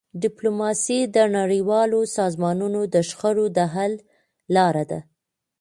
[0.23, 3.93] ډيپلوماسي د نړیوالو سازمانونو د شخړو د حل
[4.55, 4.99] لاره ده.